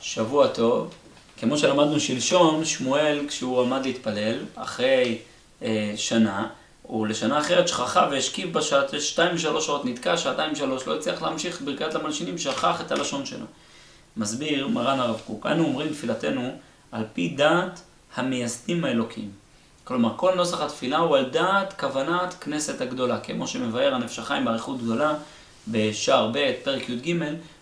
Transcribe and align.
שבוע 0.00 0.46
טוב. 0.46 0.94
כמו 1.38 1.58
שלמדנו 1.58 2.00
שלשום, 2.00 2.64
שמואל 2.64 3.24
כשהוא 3.28 3.62
עמד 3.62 3.86
להתפלל, 3.86 4.38
אחרי 4.54 5.18
אה, 5.62 5.92
שנה, 5.96 6.48
הוא 6.82 7.06
לשנה 7.06 7.40
אחרת 7.40 7.68
שכחה 7.68 8.08
והשכיב 8.10 8.52
בשעת 8.58 9.00
שתיים 9.00 9.34
ושלוש 9.34 9.66
שעות, 9.66 9.84
נתקע 9.84 10.16
שעתיים 10.16 10.52
ושלוש, 10.52 10.86
לא 10.86 10.96
הצליח 10.96 11.22
להמשיך 11.22 11.62
ברכת 11.62 11.94
למלשינים, 11.94 12.38
שכח 12.38 12.80
את 12.80 12.92
הלשון 12.92 13.26
שלו. 13.26 13.46
מסביר 14.16 14.68
מרן 14.68 15.00
הרב 15.00 15.20
קוק, 15.26 15.46
אנו 15.46 15.64
אומרים 15.64 15.92
תפילתנו 15.92 16.50
על 16.92 17.04
פי 17.12 17.28
דעת 17.28 17.80
המייסדים 18.16 18.84
האלוקים. 18.84 19.30
כלומר, 19.84 20.12
כל 20.16 20.34
נוסח 20.34 20.60
התפילה 20.60 20.98
הוא 20.98 21.16
על 21.16 21.30
דעת 21.30 21.80
כוונת 21.80 22.34
כנסת 22.40 22.80
הגדולה, 22.80 23.20
כמו 23.20 23.46
שמבאר 23.46 23.94
הנפש 23.94 24.18
החיים 24.18 24.44
באריכות 24.44 24.82
גדולה 24.82 25.14
בשער 25.68 26.30
ב', 26.32 26.52
פרק 26.64 26.88
י"ג, 26.88 27.14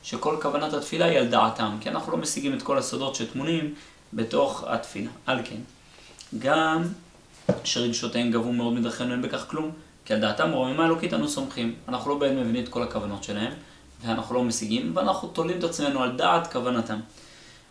שכל 0.02 0.36
כוונת 0.42 0.72
התפילה 0.72 1.06
היא 1.06 1.18
על 1.18 1.28
דעתם, 1.28 1.76
כי 1.80 1.88
אנחנו 1.88 2.12
לא 2.12 2.18
משיגים 2.18 2.54
את 2.54 2.62
כל 2.62 2.78
הסודות 2.78 3.14
שטמונים 3.14 3.74
בתוך 4.12 4.64
התפילה. 4.66 5.10
על 5.26 5.38
כן, 5.44 5.60
גם 6.38 6.82
שרגשותיהם 7.64 8.30
גבו 8.30 8.52
מאוד 8.52 8.72
מדרכינו 8.72 9.12
אין 9.12 9.22
בכך 9.22 9.44
כלום, 9.48 9.70
כי 10.04 10.14
על 10.14 10.20
דעתם 10.20 10.50
רוממה 10.52 10.86
אלוקית 10.86 11.14
אנו 11.14 11.28
סומכים. 11.28 11.74
אנחנו 11.88 12.10
לא 12.10 12.18
באמת 12.18 12.38
מבינים 12.38 12.64
את 12.64 12.68
כל 12.68 12.82
הכוונות 12.82 13.24
שלהם, 13.24 13.52
ואנחנו 14.04 14.34
לא 14.34 14.42
משיגים, 14.42 14.92
ואנחנו 14.94 15.28
תולים 15.28 15.58
את 15.58 15.64
עצמנו 15.64 16.02
על 16.02 16.16
דעת 16.16 16.52
כוונתם. 16.52 17.00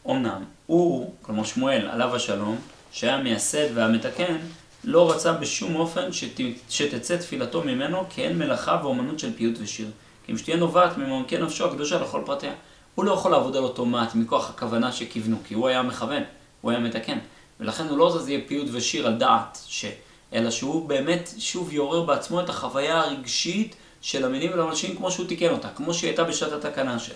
אמנם, 0.09 0.43
הוא, 0.65 1.13
כלומר 1.21 1.43
שמואל, 1.43 1.87
עליו 1.87 2.15
השלום, 2.15 2.57
שהיה 2.91 3.17
מייסד 3.17 3.67
והמתקן, 3.73 4.37
לא 4.83 5.11
רצה 5.11 5.33
בשום 5.33 5.75
אופן 5.75 6.13
שת... 6.13 6.39
שתצא 6.69 7.17
תפילתו 7.17 7.63
ממנו 7.63 8.03
כי 8.09 8.21
אין 8.21 8.37
מלאכה 8.37 8.79
ואומנות 8.83 9.19
של 9.19 9.33
פיוט 9.33 9.55
ושיר. 9.59 9.87
כי 10.25 10.31
אם 10.31 10.37
שתהיה 10.37 10.57
נובעת 10.57 10.97
ממעמקי 10.97 11.37
נפשו 11.37 11.65
הקדושה 11.65 11.99
לכל 11.99 12.21
פרטיה. 12.25 12.53
הוא 12.95 13.05
לא 13.05 13.11
יכול 13.11 13.31
לעבוד 13.31 13.55
על 13.55 13.63
אוטומט 13.63 14.15
מכוח 14.15 14.49
הכוונה 14.49 14.91
שכיוונו, 14.91 15.37
כי 15.47 15.53
הוא 15.53 15.67
היה 15.67 15.81
מכוון, 15.81 16.23
הוא 16.61 16.71
היה 16.71 16.79
מתקן. 16.79 17.17
ולכן 17.59 17.87
הוא 17.87 17.97
לא 17.97 18.17
זז 18.17 18.29
יהיה 18.29 18.39
פיוט 18.47 18.67
ושיר 18.71 19.07
על 19.07 19.13
דעת, 19.13 19.59
ש... 19.67 19.85
אלא 20.33 20.51
שהוא 20.51 20.89
באמת 20.89 21.29
שוב 21.37 21.73
יעורר 21.73 22.01
בעצמו 22.01 22.39
את 22.39 22.49
החוויה 22.49 23.01
הרגשית 23.01 23.75
של 24.01 24.25
המינים 24.25 24.51
ולמלשינים 24.53 24.97
כמו 24.97 25.11
שהוא 25.11 25.27
תיקן 25.27 25.49
אותה, 25.49 25.67
כמו 25.75 25.93
שהיא 25.93 26.09
הייתה 26.09 26.23
בשעת 26.23 26.51
התקנה 26.51 26.99
שלה. 26.99 27.15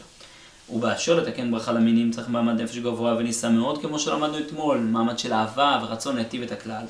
ובאשר 0.70 1.16
לתקן 1.16 1.52
ברכה 1.52 1.72
למינים 1.72 2.12
צריך 2.12 2.30
מעמד 2.30 2.62
נפש 2.62 2.78
גבוה 2.78 3.16
ונישא 3.18 3.48
מאוד, 3.48 3.82
כמו 3.82 4.00
שלמדנו 4.00 4.40
אתמול, 4.40 4.78
מעמד 4.78 5.20
של 5.20 5.34
אהבה 5.34 5.80
ורצון 5.84 6.16
להיטיב 6.16 6.42
את 6.42 6.52
הכלל. 6.52 6.86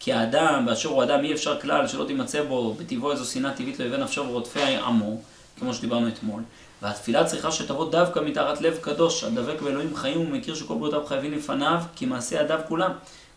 כי 0.00 0.12
האדם, 0.12 0.66
באשר 0.66 0.88
הוא 0.88 1.02
אדם, 1.02 1.24
אי 1.24 1.32
אפשר 1.32 1.60
כלל 1.60 1.88
שלא 1.88 2.04
תימצא 2.04 2.42
בו 2.42 2.74
בטבעו 2.74 3.12
איזו 3.12 3.24
שנאה 3.24 3.52
טבעית 3.52 3.78
לאויבי 3.78 3.96
נפשו 3.96 4.24
ורודפי 4.24 4.76
עמו, 4.76 5.20
כמו 5.58 5.74
שדיברנו 5.74 6.08
אתמול. 6.08 6.42
והתפילה 6.82 7.24
צריכה 7.24 7.52
שתבוא 7.52 7.90
דווקא 7.90 8.20
מתחת 8.20 8.60
לב 8.60 8.78
קדוש, 8.80 9.24
הדבק 9.24 9.62
באלוהים 9.62 9.96
חיים 9.96 10.20
ומכיר 10.20 10.54
שכל 10.54 10.74
בריאותיו 10.74 11.06
חייבים 11.06 11.32
לפניו, 11.32 11.80
כי 11.96 12.06
מעשי 12.06 12.34
ידיו 12.34 12.60
כולם. 12.68 12.90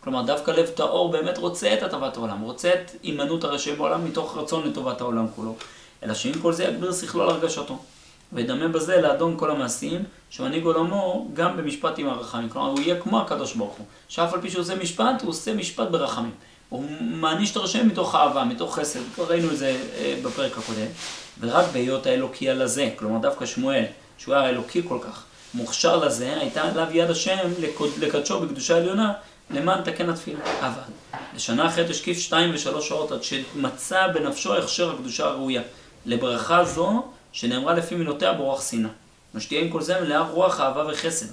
כלומר, 0.03 0.21
דווקא 0.21 0.51
לב 0.51 0.67
טהור 0.67 1.11
באמת 1.11 1.37
רוצה 1.37 1.73
את 1.73 1.83
הטבת 1.83 2.17
העולם, 2.17 2.41
רוצה 2.41 2.73
את 2.73 2.91
הימנעות 3.03 3.43
הרשעים 3.43 3.77
בעולם 3.77 4.05
מתוך 4.05 4.37
רצון 4.37 4.67
לטובת 4.67 5.01
העולם 5.01 5.27
כולו. 5.35 5.55
אלא 6.03 6.13
שעם 6.13 6.33
כל 6.33 6.53
זה 6.53 6.63
יגביר 6.63 6.91
שכלו 6.93 7.23
על 7.23 7.29
הרגשתו. 7.29 7.79
וידמה 8.33 8.67
בזה 8.67 9.01
לאדון 9.01 9.37
כל 9.37 9.51
המעשים, 9.51 10.03
שמנהיג 10.29 10.63
עולמו 10.63 11.29
גם 11.33 11.57
במשפט 11.57 11.99
עם 11.99 12.09
הרחמים. 12.09 12.49
כלומר, 12.49 12.67
הוא 12.67 12.79
יהיה 12.79 13.01
כמו 13.01 13.21
הקדוש 13.21 13.53
ברוך 13.53 13.73
הוא, 13.77 13.85
שאף 14.07 14.33
על 14.33 14.41
פי 14.41 14.49
שהוא 14.49 14.61
עושה 14.61 14.75
משפט, 14.75 15.21
הוא 15.21 15.29
עושה 15.29 15.53
משפט 15.53 15.87
ברחמים. 15.87 16.31
הוא 16.71 16.85
מעניש 16.99 17.51
את 17.51 17.55
הרשעים 17.55 17.87
מתוך 17.87 18.15
אהבה, 18.15 18.43
מתוך 18.43 18.79
חסד, 18.79 18.99
כבר 19.15 19.25
ראינו 19.25 19.51
את 19.51 19.57
זה 19.57 19.77
אה, 19.97 20.19
בפרק 20.23 20.57
הקודם. 20.57 20.87
ורק 21.39 21.65
בהיות 21.73 22.05
האלוקי 22.05 22.49
על 22.49 22.61
הזה, 22.61 22.89
כלומר 22.95 23.19
דווקא 23.19 23.45
שמואל, 23.45 23.83
שהוא 24.17 24.35
היה 24.35 24.49
אלוקי 24.49 24.81
כל 24.87 24.97
כך, 25.01 25.23
מוכשר 25.53 25.97
לזה, 25.97 26.37
הייתה 26.39 26.61
עליו 26.61 26.87
יד 26.91 27.09
השם 27.09 27.37
לקדשו 27.99 28.39
בקדושה 28.39 28.77
עליונה, 28.77 29.13
למען 29.49 29.81
תקן 29.81 30.09
התפילה. 30.09 30.39
אבל 30.59 30.81
לשנה 31.35 31.67
אחרת 31.67 31.89
השקיף 31.89 32.19
שתיים 32.19 32.51
ושלוש 32.53 32.87
שעות 32.89 33.11
עד 33.11 33.23
שמצא 33.23 34.07
בנפשו 34.07 34.55
הכשר 34.55 34.91
הקדושה 34.91 35.25
הראויה. 35.25 35.61
לברכה 36.05 36.65
זו 36.65 37.03
שנאמרה 37.31 37.73
לפי 37.73 37.95
מילותיה 37.95 38.33
ברוח 38.33 38.69
שנאה. 38.69 38.89
משתייה 39.33 39.61
עם 39.61 39.69
כל 39.69 39.81
זה 39.81 40.01
מלאה 40.01 40.21
רוח 40.21 40.59
אהבה 40.59 40.85
וחסד. 40.91 41.25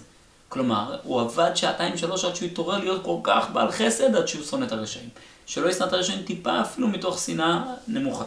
כלומר, 0.48 0.96
הוא 1.02 1.20
עבד 1.20 1.50
שעתיים 1.54 1.96
שלוש 1.96 2.24
עד 2.24 2.36
שהוא 2.36 2.48
התעורר 2.48 2.78
להיות 2.78 3.04
כל 3.04 3.16
כך 3.22 3.46
בעל 3.52 3.70
חסד 3.70 4.16
עד 4.16 4.28
שהוא 4.28 4.44
שונא 4.44 4.64
את 4.64 4.72
הרשעים. 4.72 5.08
שלא 5.46 5.68
ישנא 5.68 5.86
את 5.86 5.92
הרשעים 5.92 6.22
טיפה 6.22 6.60
אפילו 6.60 6.88
מתוך 6.88 7.18
שנאה 7.18 7.62
נמוכה. 7.88 8.24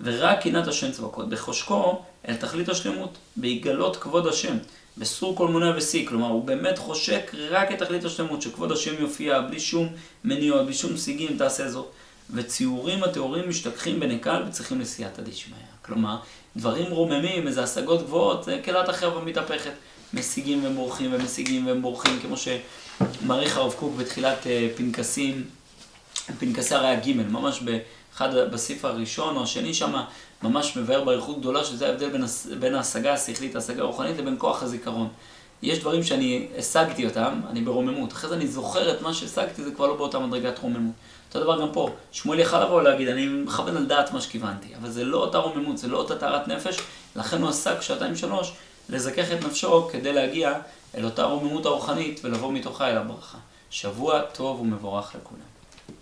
ורק 0.00 0.42
קנאת 0.42 0.68
השם 0.68 0.92
צבקות, 0.92 1.28
בחושקו 1.28 2.02
אל 2.28 2.36
תכלית 2.36 2.68
השלמות, 2.68 3.18
בהיגלות 3.36 3.96
כבוד 3.96 4.26
השם, 4.26 4.56
בסור 4.98 5.36
כל 5.36 5.48
מונה 5.48 5.72
ושיא, 5.76 6.08
כלומר 6.08 6.26
הוא 6.28 6.44
באמת 6.44 6.78
חושק 6.78 7.32
רק 7.50 7.72
את 7.72 7.78
תכלית 7.78 8.04
השלמות, 8.04 8.42
שכבוד 8.42 8.72
השם 8.72 8.94
יופיע 9.00 9.40
בלי 9.40 9.60
שום 9.60 9.88
מניעות, 10.24 10.64
בלי 10.64 10.74
שום 10.74 10.96
סיגים, 10.96 11.36
תעשה 11.38 11.68
זאת. 11.68 11.90
וציורים 12.30 13.04
הטהורים 13.04 13.48
משתכחים 13.48 14.00
בנקל 14.00 14.42
וצריכים 14.48 14.80
לסייעתא 14.80 15.22
דשמיא. 15.22 15.56
כלומר, 15.82 16.16
דברים 16.56 16.90
רוממים, 16.90 17.46
איזה 17.46 17.62
השגות 17.62 18.02
גבוהות, 18.02 18.44
זה 18.44 18.60
כלת 18.64 18.88
החרב 18.88 19.16
המתהפכת. 19.16 19.72
משיגים 20.14 20.64
ומורחים 20.64 21.10
ומשיגים 21.14 21.66
ומורחים, 21.66 22.20
כמו 22.20 22.34
שמעריך 22.36 23.56
הרב 23.56 23.72
קוק 23.72 23.94
בתחילת 23.96 24.46
אה, 24.46 24.68
פנקסים, 24.76 25.44
פנקסי 26.38 26.74
הרי 26.74 26.88
הג', 26.88 27.16
ממש 27.16 27.60
באחד, 27.60 28.34
בסעיף 28.52 28.84
הראשון 28.84 29.36
או 29.36 29.42
השני 29.42 29.74
שם, 29.74 29.94
ממש 30.42 30.76
מבאר 30.76 31.04
באריכות 31.04 31.40
גדולה 31.40 31.64
שזה 31.64 31.86
ההבדל 31.86 32.08
בין, 32.08 32.24
בין 32.58 32.74
ההשגה 32.74 33.12
השכלית, 33.12 33.54
ההשגה 33.54 33.82
הרוחנית, 33.82 34.18
לבין 34.18 34.34
כוח 34.38 34.62
הזיכרון. 34.62 35.08
יש 35.62 35.78
דברים 35.78 36.02
שאני 36.02 36.46
השגתי 36.58 37.06
אותם, 37.06 37.40
אני 37.50 37.60
ברוממות. 37.60 38.12
אחרי 38.12 38.30
זה 38.30 38.36
אני 38.36 38.46
זוכר 38.46 38.96
את 38.96 39.02
מה 39.02 39.14
שהשגתי, 39.14 39.64
זה 39.64 39.70
כבר 39.70 39.86
לא 39.86 39.96
באותה 39.96 40.18
מדרגת 40.18 40.58
רוממות. 40.58 40.94
אותו 41.28 41.40
דבר 41.40 41.60
גם 41.60 41.72
פה. 41.72 41.90
שמואל 42.12 42.38
יכל 42.38 42.64
לבוא 42.64 42.80
ולהגיד, 42.80 43.08
אני 43.08 43.26
מכוון 43.26 43.76
על 43.76 43.86
דעת 43.86 44.12
מה 44.12 44.20
שכיוונתי, 44.20 44.68
אבל 44.80 44.90
זה 44.90 45.04
לא 45.04 45.18
אותה 45.18 45.38
רוממות, 45.38 45.78
זה 45.78 45.88
לא 45.88 45.98
אותה 45.98 46.16
טהרת 46.16 46.48
נפש, 46.48 46.76
לכן 47.16 47.42
הוא 47.42 47.48
עסק 47.48 47.80
שעתיים 47.80 48.16
שלוש 48.16 48.52
לזכך 48.88 49.32
את 49.32 49.44
נפשו 49.44 49.88
כדי 49.92 50.12
להגיע 50.12 50.52
אל 50.96 51.04
אותה 51.04 51.24
רוממות 51.24 51.66
הרוחנית 51.66 52.20
ולבוא 52.24 52.52
מתוכה 52.52 52.90
אל 52.90 52.96
הברכה. 52.96 53.38
שבוע 53.70 54.20
טוב 54.20 54.60
ומבורך 54.60 55.14
לכולם. 55.14 55.53